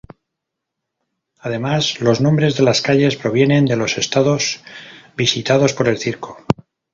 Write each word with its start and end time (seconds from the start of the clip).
Además, 1.37 1.99
los 2.01 2.21
nombres 2.21 2.57
de 2.57 2.63
las 2.63 2.81
calles 2.81 3.15
provienen 3.17 3.65
de 3.65 3.75
los 3.75 3.99
estados 3.99 4.63
visitados 5.15 5.73
por 5.73 5.87
el 5.87 5.99
circo. 5.99 6.43